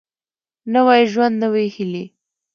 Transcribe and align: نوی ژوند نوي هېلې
نوی 0.73 1.01
ژوند 1.13 1.35
نوي 1.43 1.67
هېلې 1.75 2.05